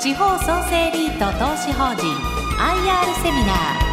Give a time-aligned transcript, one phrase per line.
[0.00, 2.06] 地方創生リート投資法人
[2.56, 3.90] IR セミナー。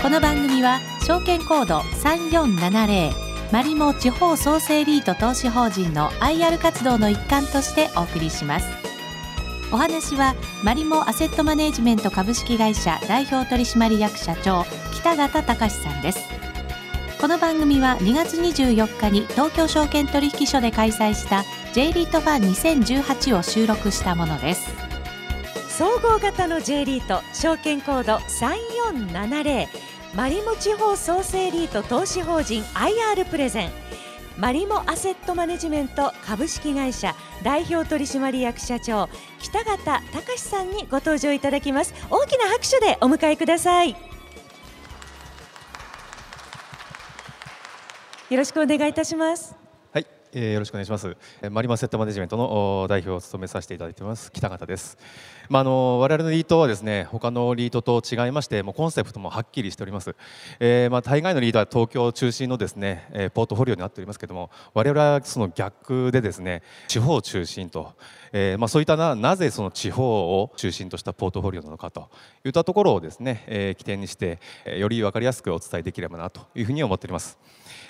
[0.00, 3.10] この番組は証券コード3470
[3.50, 8.68] マリモ地方創生リート投資法人の IR 活動の一環としてお送りします。
[9.72, 14.64] お話はマリモアセットマネジメント株式会社代表取締役社長
[14.94, 16.35] 北方隆さんです。
[17.18, 24.70] この番組は2月24日に東京証券取引所で開催した J リートファン2018を収録したものです。
[25.68, 29.66] 総合型の J リート証券コード3470
[30.14, 33.70] マリモ地方創生リート投資法人 IR プレゼン
[34.38, 39.08] マリモアセットマネジメント株式会社代表取締役社長
[39.38, 41.94] 北方隆さんにご登場いただきます。
[42.10, 44.15] 大きな拍手でお迎えください。
[48.28, 49.54] よろしくお願いいたします
[49.92, 51.16] はいえー、よろしくお願いします。
[51.50, 54.98] マリマセットマネジメントの代表を務めさせていただいてます北方です。
[55.48, 60.14] まああの我々のリートはですね他のリートと違いましてもうコンセプトもはっきりしております。
[60.58, 67.94] えー、まあ大概のリートは東京中心のですね、えー、ポートフォリオになっておりますけども我々はその逆でですね地方中心と、
[68.32, 72.08] えー、まあそういったななぜその地方を中心としたポートフォリオなのかと
[72.44, 77.38] いったところをですね、えー、起点にして、えー、より分かりやすくお伝えできればなというふうに思っております。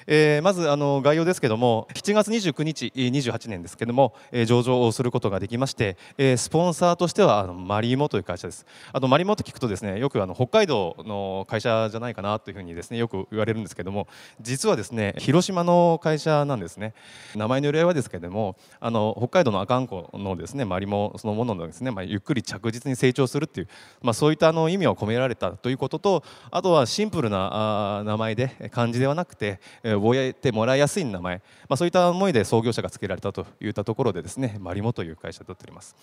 [0.06, 14.06] えー、まずあの概要ですけども7月29日28年ですけども、えー、上場をすることができまして、えー、スポンサーとしてはあのマリモという会社ですあとマリモと聞くとですねよくあの北海道の会社じゃないかなというふうにですねよく言われるんですけども
[14.40, 16.94] 実はですね広島の会社なんですね
[17.34, 23.68] 名前の由来はですけどもあの北海道の阿寒湖のですねマリモそのもののですね、まあ、ゆっくり着実に成長するっていう、
[24.02, 31.36] まあ、そういったあの意味を込められたということとあとはシンプルなあ名前で漢字ではなくて、えー、覚えてもらいやすい名前、
[31.68, 35.96] まあ、そういった思いで創業者が付けられたといったところでですねマリモという会社となっております。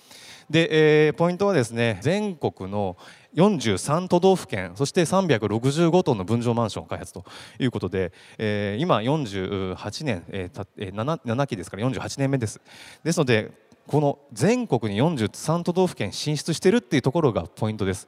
[0.50, 2.98] で、えー、ポイントはですね全国の
[3.36, 7.26] 43都道府県そして365棟の分譲マンション開発と
[7.60, 12.62] いうことで、えー、今48年、えー、7, 7期ですから48年目です。
[13.04, 13.52] ですので
[13.88, 18.08] この全国に43都道府県進出してるっていうところがポイントです。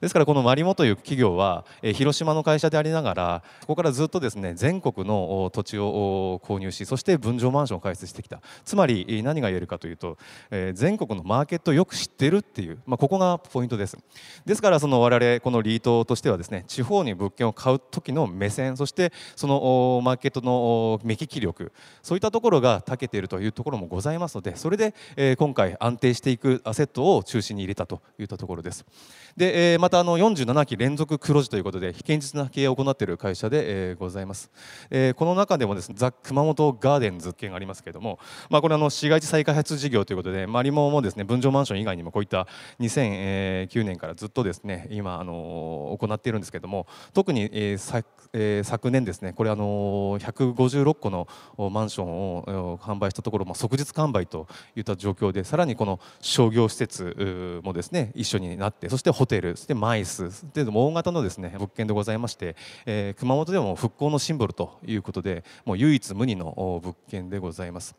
[0.00, 8.40] ですからこのマリモという企業は、広島の会社でありながらここからずっとですね全国の土地を購入しそして分譲マンションを開発してきた。
[8.64, 10.16] つまり何が言えるかというと、
[10.74, 13.98] 全国のマーケットをよく知ってるっていう、まあ、ここがポイントです。
[14.44, 21.72] ですからその我々このリートとしてはですね地方に物件を買う時の目線そしてそのマーケットの目利き力
[22.02, 28.84] そういったところが長けているというところもございますのでそれでえ今回安定していくアセットを中心に入れたといったところです。
[29.36, 34.50] で、えまたあの47期連続黒字ということで非堅実な経営を行っている会社で、えございます。
[34.90, 38.18] えこの中でもですねザ・熊本ガーデンズ件がありますけれども、
[38.50, 42.46] まあ、これあの市街地再開発事業ということでマリモもですね分譲マンション以外にもこういった
[42.80, 47.76] 2009年からずっとですね今あの行っているんですけれども特に、え
[48.32, 51.26] え昨年ですねこれあの156個の
[51.70, 62.56] マンションを販売したところ、まあ、即日完売といった状状況でさらにこの商業施設もですね一緒になってそしてホテルそしてマイスで大型のですね物件でございまして、
[62.86, 67.94] えー、熊本でも復興のシンボルということでもう唯一無二の物件でございます、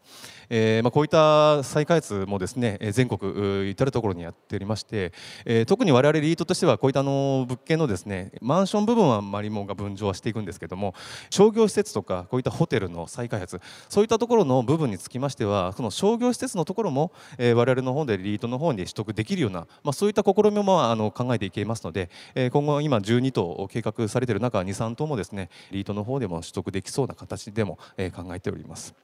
[0.50, 5.14] えーまあ、こういった再開発もですね全国至る所にやっておりまして、
[5.46, 10.94] えー、特に我々リートとしてはこういったあの物件のですねマンション部分はマリモが分譲はしていくんですけども
[11.30, 28.96] 商業施設とかこういったホテルの再開発そういったところの部分につきましてはその商業施設のところも、もえー、我々の方でリートの方に取得できるような、まあ、そういった試みもあの考えていけますので、えー、今後今12棟計画されている中23棟もですねリートの方でも取得できそうな形でも、えー、考えております。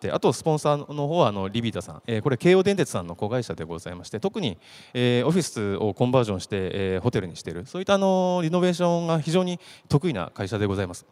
[0.00, 4.58] であとスポンサーの方はあのリビータさん、えー、これ京王電鉄さんの子会社でございまして特に、
[4.92, 9.58] えー、オフィスをコンバージョンして、えー、ホテルにしているそういったあのリノベーションが非常に
[9.88, 11.06] 得意な会社でございます。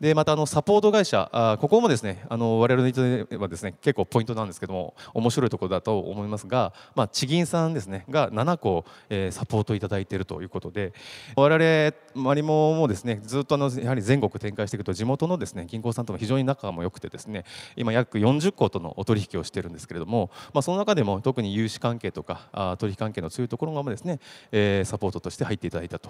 [0.00, 10.94] でまたあのサポート会社あここもですねあの我々の人ではですね結構ポイントなんですけども面白いところだと思いますが、まあ、地銀さんですねが7個、えー、サポートいただいているということで
[11.36, 17.44] 我々マリモもですねずっとあのやはり全国展開していくと地元のですね銀行さんとも非常に仲も良くてですね
[17.76, 24.18] 今約40個とのお取引をしているんですけれども、まあ、その中でも特に融資関係とかあ取引関係の強いところがですね、
[24.50, 26.08] えー、サポートとして入っていただいたと。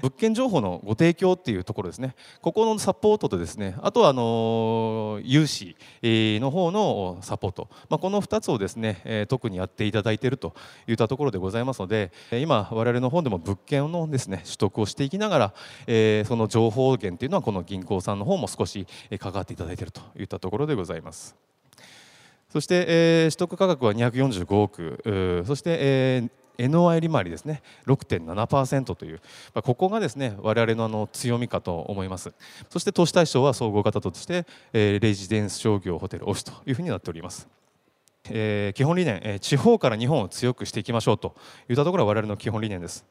[0.00, 3.74] 物件情報のご提供っていうところですねここのサポートとですね。
[3.80, 10.54] あとはあの融資の方のサポート、まあ、この2つをですね特にやっていただいていると
[10.86, 15.54] いったところでございますので今我々の方でも物件のですね取得をしていきながら
[16.26, 18.86] その情報源というのはこの銀行さんの方も少し
[19.18, 21.34] 関わっていただいているといったところでございます。
[22.50, 25.42] そして、え、取得価格は245億。
[25.46, 26.28] そして、え
[26.58, 27.62] NOI 利回りですね。
[27.86, 29.20] 6.7%という、
[29.54, 32.32] まあ、ここがですね我々のあの強みかと思います。
[32.70, 37.61] そして投資対象は総合型として、えー、レジデンス商業ホテルオフィスというふうになっております。
[38.30, 41.34] えー、基本理念、えー、地方から日本を強くしていきましょうと
[41.68, 43.04] いったところが我々の基本理念です、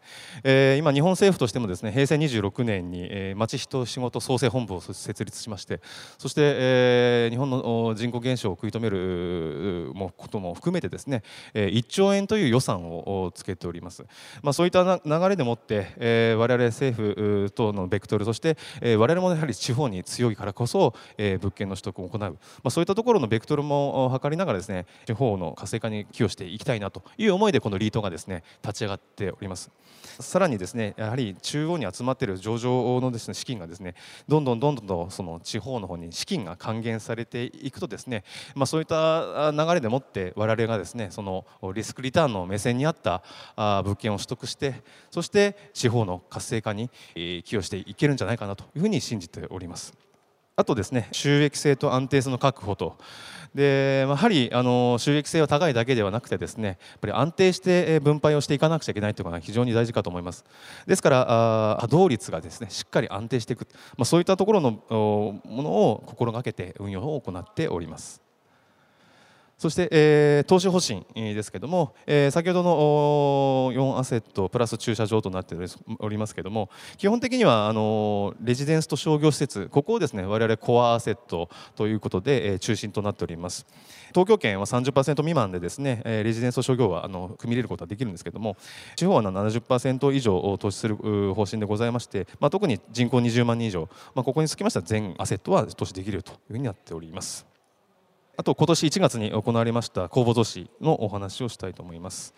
[0.43, 5.81] えー、今日本政府としてもですね平成26年に、えー、町人仕事創生本部を設立しまして
[6.17, 11.23] そして、えー、日本の人口減少を食い止めるもことも含めてですね、
[11.53, 14.05] えー、1兆円という予算をつけております、
[14.41, 29.71] まあ、そういった流れでもって、えー、我々政府等のベクトルそして、えー、我々もやはり地方に強いからこそ、えー、物件の取得を行う、まあ、そういったところのベクトルも図りながらですね地方の活性化に寄与していきたいなという思いでこのリートがですね立ち上がっております
[30.19, 33.95] さらにですねやはり中央に集まっている上場のですね資金がですね
[34.27, 38.23] どんどんどんどんその地方の方に資金が還元されていくとですね
[38.55, 43.23] まあそういった流れでもって我々がですねそのリスクリターンの目線に合った
[43.55, 44.75] 物件を取得して
[45.09, 50.10] そして地方の活性化に寄与していけるんじゃないかなというふうに信じております。
[50.55, 52.97] あとですね収益性と安定性の確保と。
[53.53, 60.45] でやはりあの収益性は高いだけではなくてですねやっぱり安定して分配をしていかなくちゃいけないというのが非常に大事かと思います。
[60.87, 63.67] ですから稼働率がですねしっかり安定していく、
[63.97, 68.21] まあ、そういったところのものを心がけて運用を行っております。
[69.61, 72.71] そして、えー、投資方針ですけども、えー、先ほどの
[73.79, 75.55] 4アセットプラス駐車場となって
[75.99, 83.67] おりますけども基本的にはあのレジデンスと商業施設ここをですね我々コアアセットということで、えー、中心となっております。
[84.09, 88.57] 東京圏は30%未満でですねえレジデンスと商業はあの組み入れることはできるんですけども
[88.95, 97.50] 地方は70%以上を投資する方針でございまして、まあ、特に人口20万人以上、まあ、ここにつきましては全アセットは投資できるというふうになっております。
[98.37, 102.33] あと今年1月に行われました公募増資のお話をしたいと思います。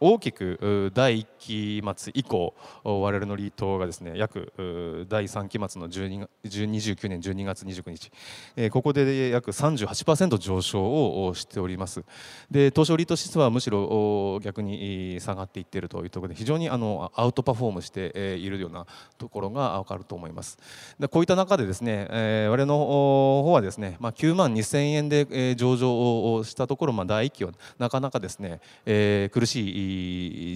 [0.00, 2.54] 大きく第1期末以降
[2.84, 8.70] 我々のリートがですね約第3期末の12 29年12月29日。
[8.70, 12.04] ここで約38%上昇をしております。
[12.50, 18.86] で東証リート指数はむしろ逆に下がっていっているというところで非常にあのアウトパフォームしているような
[19.18, 20.58] ところが分かると思います。
[20.98, 29.85] でこういった中でですね我々の方はですね、まあ、9万2000円で上場をしたところ、まあ、第1期はなかなかですね苦しい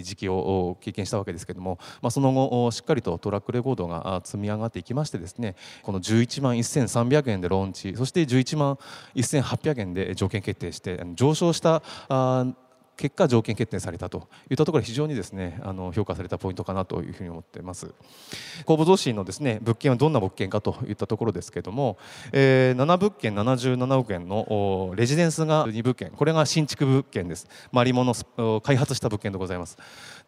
[0.02, 8.78] 時期を経験したわけですけども、まあ、その後しっかりとトラックレコードが積み上がっていきましてですねこの11万1300円でローンチそして11万
[9.14, 11.82] 1800円で条件決定して上昇した
[13.00, 17.94] 結果条件決定されたといったところ非常にですねあの評価されたポイントかなというふうに思っています。
[18.66, 21.96] 公募増資のですね物件はどんな物件かといったところですけれども、
[22.32, 27.48] えー、7物件77億円のレジデンスが2物件これが新築物件です。
[27.72, 29.78] マリモの開発した物件でございます。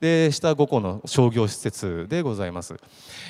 [0.03, 2.75] で下5個の商業施設でございます、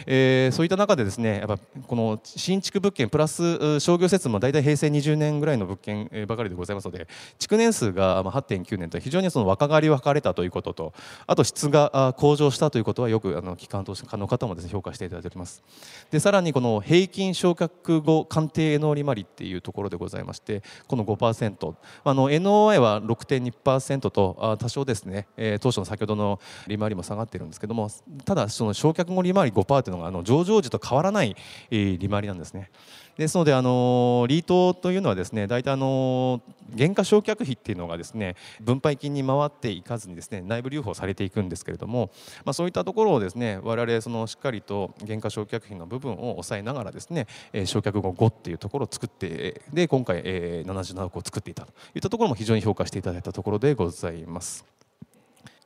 [0.06, 10.92] えー、そういった中でですねやっぱこの新築物件プラス商業施設も大体平成20年ぐらいの物件ばかりでございますので築年数が8.9年と非常にその若返りを図れたということと
[11.26, 15.62] あと質が向上したということはよくあの機関投資家の方もですね評価していただいております
[16.10, 25.26] でさらにこの平均償却後鑑定の利回りっていうところでございましてこの5%あの NOI は6.2%と多少ですね、
[25.60, 27.90] 当初の先ほどの利回りも下がっているんですけども
[28.24, 31.36] ただその償却後利回り5%というのがあの上場時と変わらない
[31.70, 32.70] 利回りなんですね。
[33.16, 36.40] ですのであのリートというのはですね大体あの
[36.76, 42.10] 原価償却費っていうのがですね分配金に回っていかずにですね内部留保されていくんですけれども、
[42.44, 54.64] まあ、そういったところをですね我々そのしっかりと原価償却費の部分を抑えながらですね償却後5っていうところを作ってで今回77億を作っていたといったところも非常に評価していただいたところでございます。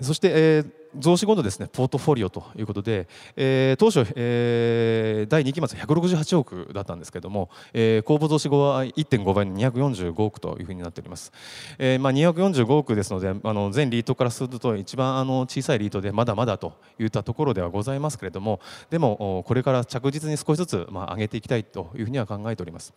[0.00, 11.32] そして、えー増資後のですねポートフォリオということで、えー、当初、えー、第2期末168億だったんですけれども、えー、公募増資後は1.5倍の245億というふうになっております、
[11.78, 18.60] えーまあ、245億ですのであの全リートからすると一番あの小さいリートでまだまだといったところではございますけれども
[18.90, 22.94] でもこれから着実に少しずつ、まあ、上げていきたいというふうには考えております。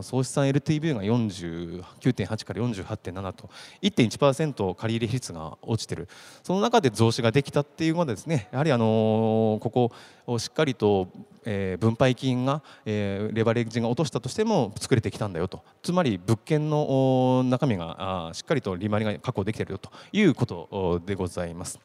[0.00, 3.50] 総資産 LTV が49.8から48.7と
[3.82, 6.08] 1.1%借入率が落ちている。
[6.42, 9.92] その中で増資がでてきたっていうのはですねやはりあのここ
[10.26, 11.08] をしっかりと
[11.44, 21.80] え、分配金が、え、レバレッジが落としたとしても作れてきたんだよとつまり物件の中身がしっかりと利回りが確保できてるよということでございます。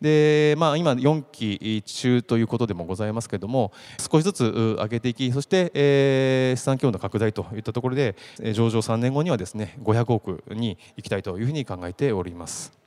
[0.00, 4.44] でまあ、今、4期中ということでもございますけれども少しずつ
[4.78, 8.16] 上げていきそして、え、資産規模の拡大といったところで
[8.52, 12.85] 上場3年後にはですね500億に行きたいというふうに考えております。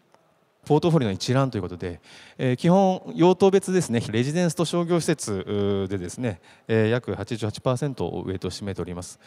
[0.69, 1.99] ポートフォリオの一覧ということで、
[2.37, 9.19] えー、基本用途別ですねレジデンスと商業施設でですね、えー、約88%をウエイトを占めております、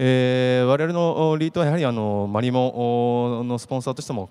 [0.00, 4.28] えー、我々のリートはやはりあのマリモのスポンサーとしても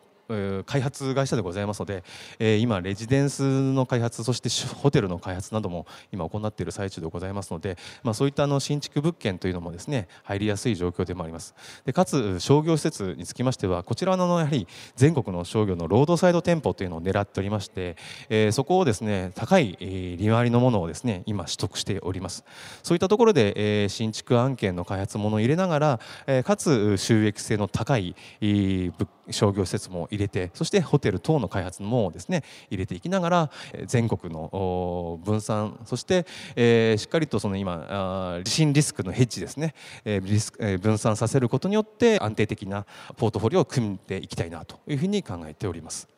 [0.65, 2.03] 開発会社でございますので、
[2.39, 11.55] え今レジデンスの開発そしてホテルの開発なども今行っている最中でございますので、まあ、そういったあの新築物件というのもですね入りやすい状況でもあります。
[11.85, 17.95] でかつ商業施設につきましてはこちらのやはり全国の商業のロードサイド店舗というのを狙っておりまして、
[18.29, 22.43] えそこをですね高い利回りのものをですね今取得しております。
[22.83, 28.15] そういったところで、え新築案件の開発ものを入れながら、えかつ収益性の高い
[29.29, 33.51] 商業施設も入れれてそしてホテル等の開発もですね入れていきながら
[33.85, 39.73] 全国の分散そして、えー、しっかりとその今地震リスクのヘッジですね、
[40.05, 46.16] えー、リスク、えー、分散させることによって安定的なポートフォリオを組んでいきたいなというふうに考えております。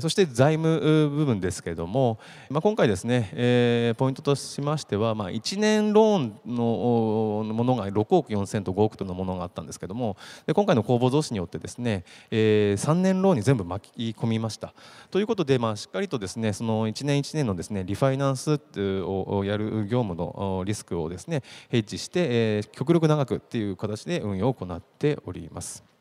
[0.00, 0.80] そして財務
[1.10, 2.18] 部分ですけれども、
[2.48, 10.16] まあ、今回ですね、えー、ポイントとしましては、まあ、1年ローンのものが6億4000と5億とのものがあったんですけども
[10.46, 14.72] で今回の公募増資によってですね、えー、3年ローンに全部巻き込みました
[15.10, 25.95] ということで、まあ、しっかりとですねその1年1年のですねリファイナンスをやる業務のリスクをですねヘッジして、えー、極力長くっていう形で運用を行っております。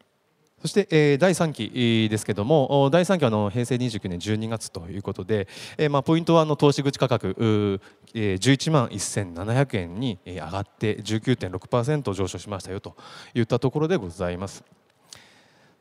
[0.65, 7.79] そして、え、第3期ですけども第3期はの平成29年12月ということで、えまあ、ポイントはの投資口価格、
[8.15, 12.95] えー、11万1700円に上がって19.6%上昇しましたよと
[13.35, 14.63] いったところでございます。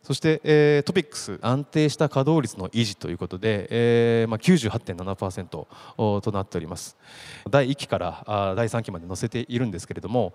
[0.04, 1.38] そして、えー、トピックス。
[1.40, 5.46] 安定した稼働率の維持ということで、えーまあ、98.7%
[6.20, 6.98] となっております。
[7.48, 10.34] 第1期からあ第3期まで載せているんですけれども、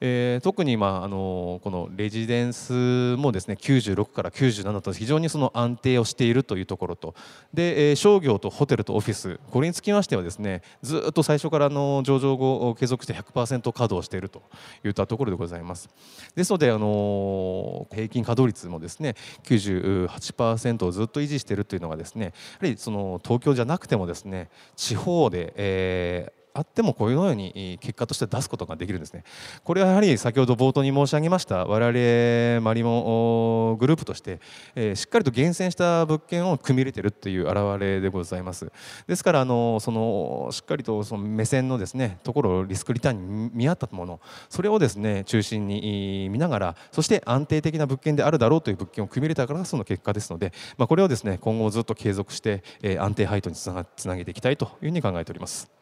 [0.00, 7.14] えー、特に、まあ、あのこのレジデンスもですね96から97と非常にその安定をしているというところと。
[7.52, 9.38] で、えー、商業とホテルとオフィス。
[9.50, 14.42] これにつきましてはですねずっと最初からの上場後継続して100%稼働していると
[14.82, 15.90] いったところでございます。
[16.34, 29.24] ですのであの平均稼働率もですねね98%をずっと維持しているというのがですねやはりその東京じゃなくてもですね地方で、えー、あってもこういうように結果として出すことができるんですね。
[29.64, 34.40] これはやはり先ほど冒頭に申し上げました我々マリモグループとして、
[34.74, 38.70] えー、しっかりと厳選した物件を組み入れているという表れでございます。
[39.06, 55.79] ですからあのそのしっかりとその目線のですねところをリスクリターンに見合ったものそれをですね中心に見ながらそして安定的な物件であるだろうという物件を組み入れたからその結果ですので、まあ、これをですね今後ずっと継続して、えー、安定配当につなげていきたいというふうに考えております。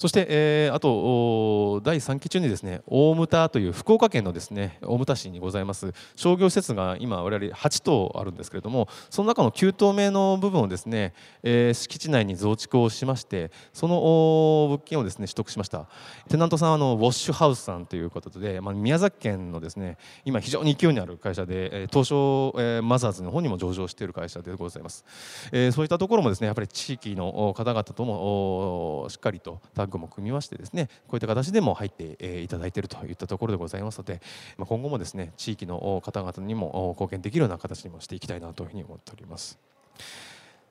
[0.00, 5.92] そして、えー、あと第3期中にですね大牟田という福岡県のですね大牟田市にございます。
[6.16, 13.96] 商業施設が今我々8棟あるんですけれどもその中の9棟目の部分をですね、えー、敷地内に増築をしましてその
[14.70, 15.86] 物件をですね取得しました。
[16.30, 25.04] テナントさんはあのウォッシュハウスさんということで、まあ、宮崎県のですね今非常に勢いのある会社で東証、えー、マザーズの方にも上場している会社でございます、
[25.52, 34.20] えー、そういったところもですねやっぱり地域の方々ともしっかりとタッグも組みましてですねこういった形でも入っていただいているといったところでございますので
[34.58, 39.58] 今後もですね地域の方々にも貢献できるような形にもしていきたいなというふうに思っております。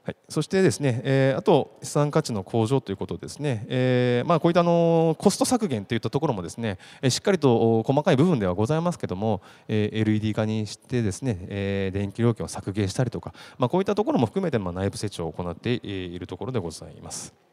[0.09, 17.48] はい、そしてですね、えー、あと資産価値の向上ということですね、えー、まあ、こういったあのコスト削減といったところもですね、えしっかりと細かい部分ではございますけども、え LED 化にしてですね、え電気料金を削減したりとか、まあ、こういったところも含めてま内部成長を行っているところでございます。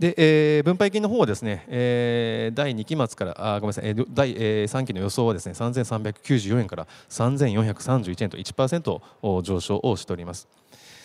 [0.00, 10.48] で、えー、分配金の方はですね、えー、第2期末からあごめんなさい、えー、第、えー、3期の予想はですね3394円から3431円と1%上昇をしております。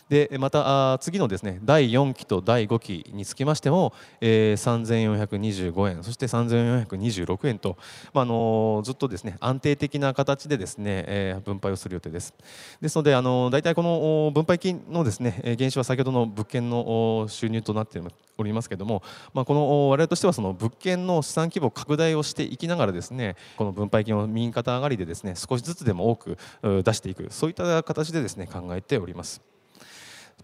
[0.09, 7.77] でまた次のですね第4期と第5期につきましても、えー、3425円そして3426円と、
[8.13, 12.35] まあ、あのずっとですね安定的な形でですね、えー、分配をする予定です
[12.81, 17.99] ですのであの大体この分配金のですね減少は先ほどの物件の収入となって
[18.37, 19.01] おりますけれども、
[19.33, 26.37] まあ、この我々としてはその物件の資産規模拡大をしていきながらですねこの分配金を右肩上がりでですね少しずつでも多く
[26.83, 29.54] 出していくそういった形でですね考えております。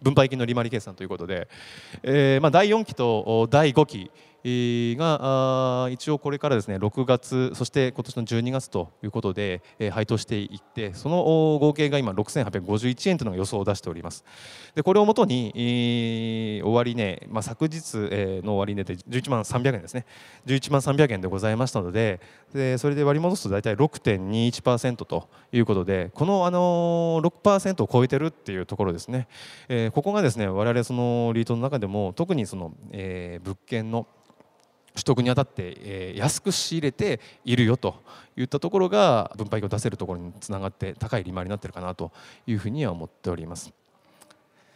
[0.01, 1.47] 分配金の利回り計算ということで、
[2.03, 4.11] えーまあ、第4期と第5期
[4.43, 11.17] が一応これからですね6月そして今年の12月ということで配当していってその
[11.59, 14.25] 合計が今6851円というのが予想を出しております。
[14.73, 20.07] でこれをもとに終値、まあ、昨日の終値で11万300円ですね。
[20.47, 22.19] 11万300円でございましたので
[22.53, 29.27] でそれで割り戻すと大体6.21%ということでこのあの6%を超えてるっていうところですね、
[29.69, 34.07] えー、ここがですね我々そのリートの中でも特にその、えー、物件の
[34.93, 37.95] 取得にあたって、えー、安く仕入れているよと
[38.35, 42.11] いったところが分配を出せるところにつながって高い利回りになってるかなと
[42.45, 43.80] いうふうには思っております。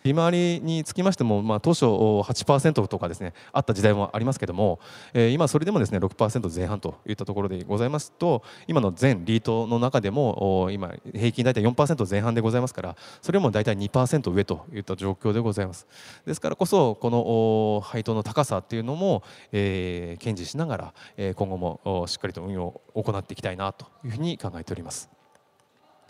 [0.06, 4.80] 利回りにつきましても、まあ、当初8%とかですねあった時代もありますけども、
[5.16, 15.88] えー、今それでもですね6%前半といったところでございますと今の全リートの中でも今平均大体4%前半でございますからそれも大体2%上といった状況でございます
[16.24, 25.15] ですからこそこの配当の高さっていうのも、えー、堅持しながら今後もしっかりと運用を行っていきたいなというふうに考えております。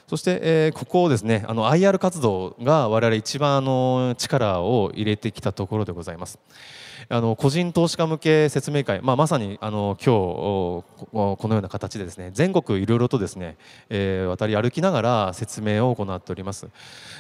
[0.08, 6.40] そして、えー、ここですねあの IR 活動が我々一番あの力を入れてきたところでございます。
[7.10, 13.58] あの個人投資家向け説明会、まあ、まさにあの今日このような形でですね全国いろいろとですね、
[13.90, 16.68] えー、渡り歩きながら説明を行っております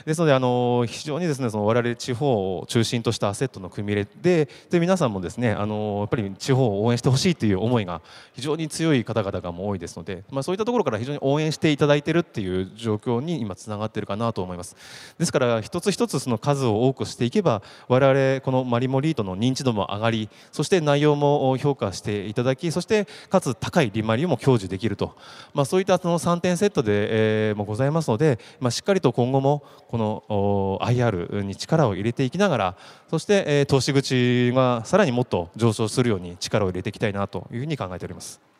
[0.06, 8.01] ですのであの非常にですねその我々地方を中心としたアセットの組み入れでで皆さんもですねあのやっぱり地方を応援してほしいという思いが
[8.34, 14.75] 非常に強い方々がも多いですので、まあ、そういったところから非常に応援していただいているっていう状況に今つながってるかなと思います
[15.17, 25.15] ですから一つ一つその数を多くしていけば我々このマリモリートの認知度も上がりそして内容も評価していただきそしてかつ高い利回りも享受できると、
[25.53, 32.77] まあ、そういったその3点セットで、えー、もございますので、まあ、しっかりと今後もこの IR に力を入れていきながら
[33.10, 38.54] そして、えー、投資口がさらにもっと上昇するように力を入れていきたいなというふうに考えております。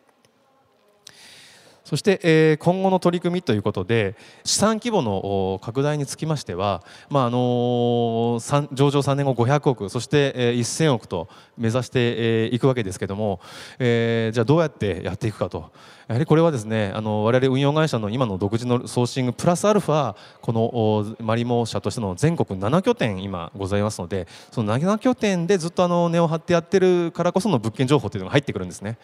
[1.86, 8.40] そして、え今後の取り組みということで資産規模の拡大につきましては、まああの
[8.74, 13.40] 上場3年後500億そして、え1000億と目指していくわけですけども、
[13.78, 15.72] えじゃあどうやってやっていくかと。
[16.08, 28.98] やはりこれはですねあの我々運用会社の今の独自のソーシングプラスアルファこのマリモ社としての全国7拠点今ございますのでその7拠点でずっとあの根を張ってやってるからこその物件情報というのが入ってくるんですね。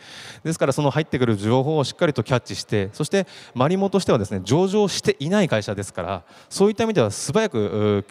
[0.44, 8.06] ですからその入ってくる情報をしっかりとキャッチしてそしてマリモとしてはですね上場していない会社ですからそういった意味では素早く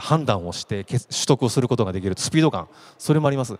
[0.00, 2.68] 判断をして取得をすることができるスピード感。
[2.98, 3.58] それもあります。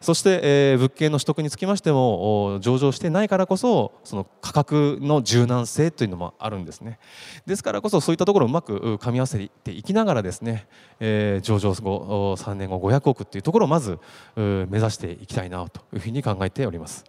[0.00, 6.98] そして、えー、物件の取得につきましても上場してないからこそそのの価格の柔軟性というのもあるんですね
[7.46, 10.66] ですからこそそういったところをうまく噛み合わせていきながらですね、
[11.00, 13.98] えー、上場後3年後500億というところをまず
[14.36, 17.04] 目指していきたいなというふうに考えております。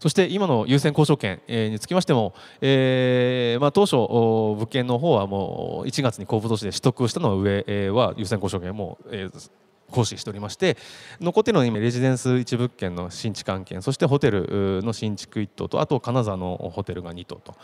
[0.00, 9.50] そして今の優先交渉権につきましても、えーまあ、当初、物件の方はもう1月に公募都市で取得したの上は優先交渉権も、えー、
[9.90, 10.76] 行使しておりまして
[11.20, 17.54] 残っているのは今レジデンス1物件の新築案件そしてホテルの新築1棟とあと金沢のホテルが2棟と、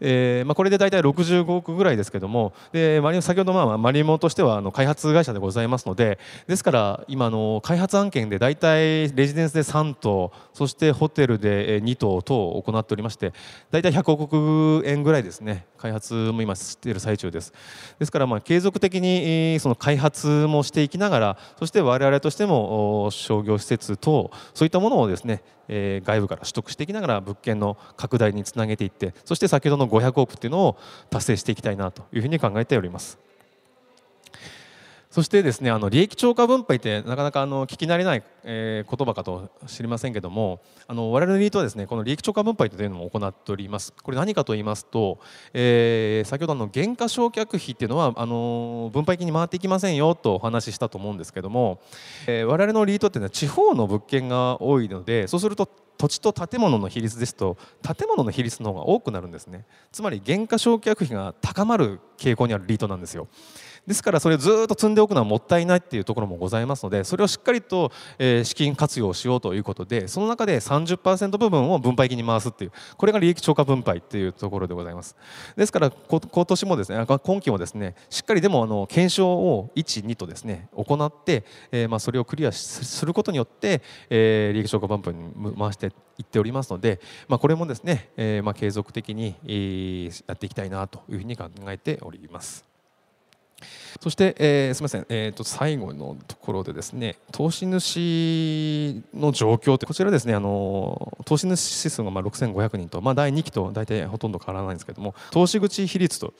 [0.00, 13.32] えーまあ、これで大体65億ぐらいですけどもで先ほどまあマリモとしてはあの開発会社でございますのでですから今の開発案件で大体レジデンスで3棟そしてホテルで2棟等を行っておりまして
[13.70, 15.66] 大体100億円ぐらいですね。
[15.82, 17.52] 開発も今している最中です
[17.98, 30.78] ですからまあ継続的にその開発もしていきながらそして我々としても商業施設等そういったものをですね外部から取得していきながら物件の拡大につなげていってそして先ほどの500億っていうのを
[31.10, 33.18] 達成していきたいなというふうに考えております。
[35.12, 43.92] そしてですねあの利益超過分配ってなかなかあの聞き慣れない、えー、言葉かと知りませんけどもあの我々のリートはですねこの利益超過分配というのも行っております。
[43.92, 45.18] これ何かと言いますと、
[45.52, 51.82] えー、先ほどの減価償却費っていうのはあの分配金に回っていきませんよとお話ししたと思うんですけども、
[52.26, 59.66] えー、我々のリートっていうのは地方の物件が多いのでそうすると土地と建物の比率ですと建物の比率の方が多くなるんですね。
[59.92, 63.28] つまり減価償却費が高まる傾向にあるリートなんですよ。
[63.86, 75.16] ですからそれをずっと積んでおくのはもったいないっていうところもございますのでそれをしっかりと、資金活用しようということでその中で30%部分を分配金に回すっていうこれが利益超過分配っていうところでございます
[75.56, 85.86] ですから今年もですね今期もですねしっかりでもあの検証を1、2とですね行って、えまそれをクリアすることによって、え利益超過分配に回して
[86.18, 89.34] いっておりますので、ま、これもですね、えま継続的に
[90.26, 92.71] やっていきたいなというふうに考えております。
[94.00, 106.34] そして、えー、すみません、えーと、最後のところでですね投資主の状況ってこちらですねあの投資主指数がまあ6500人と、まあ、第2期と大体ほとんど変わらないんですけども投資口比率と、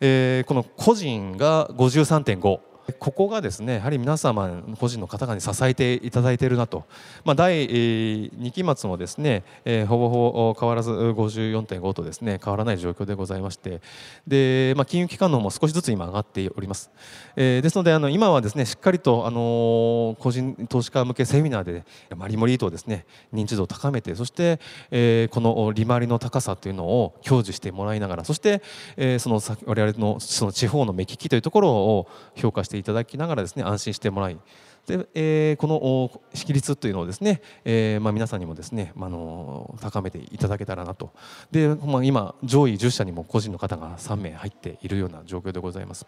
[0.00, 6.84] えー、この個人が53.5ここがですねやはり皆様個人の方々に支えていただいているなと、
[7.24, 13.80] まあ、第2期末もですね、えー、ほぼほぼ変わらず54.5とですね変わらない状況でございまして。
[14.26, 16.90] で、まあ、金融機関の方も少しずつ今上がっております、
[17.36, 21.84] えー、ですのであの今はですねしっかりとあの個人投資家向けセミナーで
[22.16, 28.62] マリモリートをですね認知度を高めてそして、えー、この利回りの高さというのを享受してもらいながらそして、
[28.96, 34.38] えー、その我々のその地方の目利きというところを評価してしていただきながらですね安心してもらい
[34.86, 41.12] で、えー、この識率というのをですね、えーまあ、皆さんにもですね、まあの高めていただけたらなと。
[41.50, 46.06] で、まあ、今上位10社にも個人の方が3名入っているような状況でございます。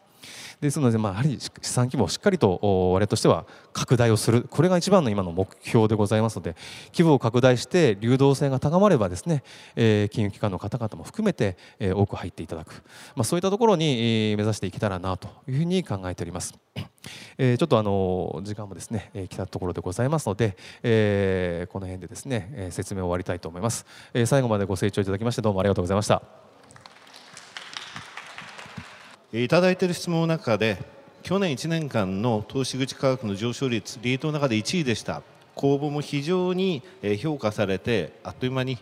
[0.60, 4.42] ですので、まあ、やはり資産規模をしっかりと我々としては拡大をする。
[4.42, 6.56] これが一番の今の目標でございますので
[6.92, 9.42] 規模を拡大して流動性が高まればですね、
[9.74, 12.82] えー、金融機関の方々も含めて、多く入っていただく、
[13.14, 16.54] まあ、そういったところに、目指していけたらなというふうに考えております。
[17.38, 26.22] えー、ちょっとあの時間もですね、えー、来たところでございますので、えー、この辺でですね、えー、説明を終わりたいと思います、えー、最後までご清聴いただきましてどうもありがとうございました。
[29.32, 30.78] いただいている質問の中で
[31.22, 35.22] 去年1年間の投資口価格の上昇率リートの中で1位でした。
[35.56, 36.82] 公募も非常に
[37.18, 38.78] 評価されてあっという間に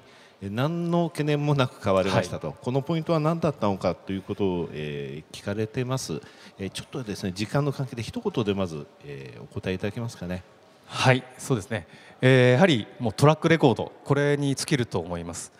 [0.50, 6.20] 何の懸念もなく変わりましたと、はい、このポイントは何だったのかということを、えー、聞かれてます、
[6.59, 10.42] えー、ちょっとですね時間の関係で一言でまず、えー、お答えいただけますかね。
[10.87, 11.87] はいそうですね、
[12.20, 15.52] えー、やはりもうトラックレコードこれに尽きると思います、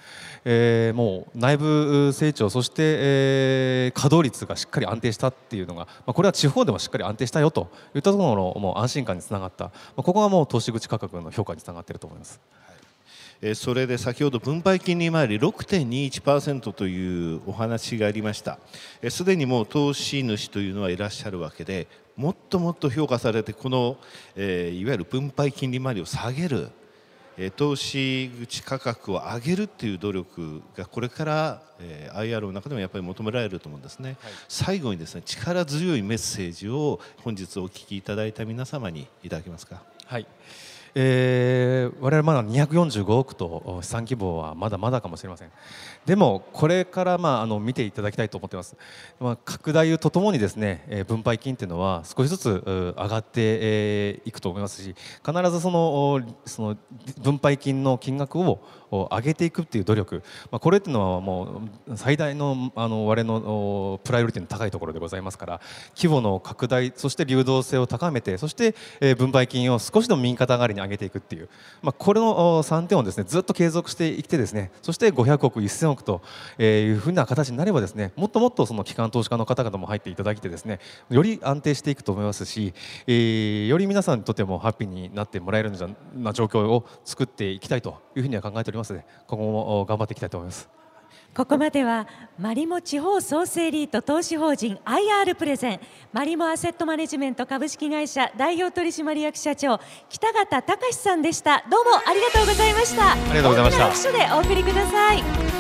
[0.45, 12.41] えー、もう内部成長そして、えー、稼働率がしっかり安定したっていうのが、まあ、これは地方でもしっかり安定したよといったところのもう安心感につながった、まあ、ここがもう投資口価格の評価につながっていると思います。
[13.55, 18.59] それで先ほど分配金利回り6.21%というお話がありました。
[19.11, 23.99] すでにもう投資主というのはいらっしゃるわけでもっともっと評価されてこの、
[24.37, 26.71] えいわゆる分配金利回りを下げる
[27.57, 39.83] 投資口価格を上げるっていう努力がこれから、え IR の中でもやっぱり求められると思うんですね、はい、最後にですね力強いメッセージを本日お聞きいただいた皆様にいただけますか？
[40.07, 40.27] はい
[40.97, 45.51] えー、我々まだ245億と資産規模はまだまだかもしれません。
[46.07, 48.77] でもこれからまああの見ていただきたいと思ってます、
[49.19, 56.77] まあ、拡大とともにですね、分配金というのは少しずつ上がっていくと思いますし必ずそのその
[57.23, 65.61] 分配金の金額を上げていくっていう努力、まあ、これっていうのはもう最大のあの我々のプライオリティの高いところでございますから
[65.97, 68.75] 規模の拡大そして流動性を高めてそして
[69.17, 71.49] 分配金を少しでも右肩上がりに上げていくっていう、
[71.83, 76.23] まあ、これの3点をですねずっと継続していってですねそして500億1000億と
[76.59, 80.81] いうふうな形になればですねもっともっとその機関投資家の方々も入っていただいてですね
[81.11, 82.75] より安定していくと思いますし、
[83.07, 90.69] えー、より皆さんにとってもハッピーになってもらえるような状況を作っていきたいというふうには考えておりますので今後も頑張っていきたいと思います。
[91.35, 92.07] ここまでは
[92.39, 95.81] マリモ地方創生リート投資法人 IR プレゼン
[96.13, 101.65] マリモアセットマネジメント株式会社代表取締役社長北方隆さんでした。
[101.69, 103.13] どうもありがとうございました。
[103.13, 103.85] ありがとうございました。
[103.87, 105.54] 拍手でお送りください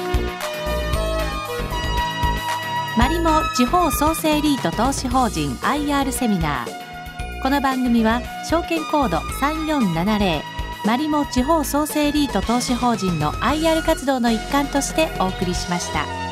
[3.24, 10.42] も地方創生リート投資法人 IR セミナーこの番組は証券コード3470
[10.84, 16.23] マリモ地方創生リート投資法人の IR 活動の一環としてお送りしました。